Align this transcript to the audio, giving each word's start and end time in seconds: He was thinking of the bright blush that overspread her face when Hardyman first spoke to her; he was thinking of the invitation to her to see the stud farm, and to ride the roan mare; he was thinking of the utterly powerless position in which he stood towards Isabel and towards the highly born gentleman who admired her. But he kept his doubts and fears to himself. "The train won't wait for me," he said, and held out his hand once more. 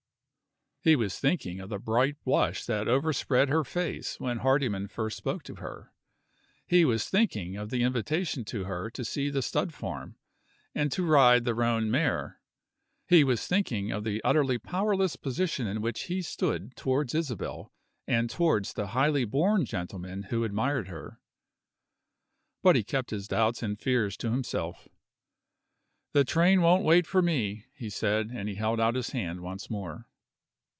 He 0.83 0.95
was 0.95 1.19
thinking 1.19 1.59
of 1.59 1.69
the 1.69 1.77
bright 1.77 2.15
blush 2.23 2.65
that 2.65 2.87
overspread 2.87 3.49
her 3.49 3.63
face 3.63 4.19
when 4.19 4.39
Hardyman 4.39 4.87
first 4.87 5.15
spoke 5.15 5.43
to 5.43 5.57
her; 5.57 5.93
he 6.65 6.83
was 6.85 7.07
thinking 7.07 7.55
of 7.55 7.69
the 7.69 7.83
invitation 7.83 8.43
to 8.45 8.63
her 8.63 8.89
to 8.89 9.05
see 9.05 9.29
the 9.29 9.43
stud 9.43 9.75
farm, 9.75 10.17
and 10.73 10.91
to 10.91 11.05
ride 11.05 11.45
the 11.45 11.53
roan 11.53 11.91
mare; 11.91 12.41
he 13.07 13.23
was 13.23 13.45
thinking 13.45 13.91
of 13.91 14.03
the 14.03 14.23
utterly 14.23 14.57
powerless 14.57 15.15
position 15.15 15.67
in 15.67 15.81
which 15.83 16.05
he 16.05 16.19
stood 16.23 16.75
towards 16.75 17.13
Isabel 17.13 17.71
and 18.07 18.27
towards 18.27 18.73
the 18.73 18.87
highly 18.87 19.23
born 19.23 19.65
gentleman 19.65 20.23
who 20.31 20.43
admired 20.43 20.87
her. 20.87 21.21
But 22.63 22.75
he 22.75 22.83
kept 22.83 23.11
his 23.11 23.27
doubts 23.27 23.61
and 23.61 23.79
fears 23.79 24.17
to 24.17 24.31
himself. 24.31 24.87
"The 26.13 26.23
train 26.23 26.61
won't 26.63 26.83
wait 26.83 27.05
for 27.05 27.21
me," 27.21 27.67
he 27.75 27.91
said, 27.91 28.31
and 28.31 28.49
held 28.49 28.79
out 28.79 28.95
his 28.95 29.11
hand 29.11 29.41
once 29.41 29.69
more. 29.69 30.07